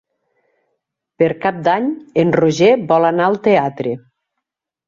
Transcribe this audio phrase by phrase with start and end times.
[1.23, 1.89] Per Cap d'Any
[2.23, 3.95] en Roger vol anar al teatre.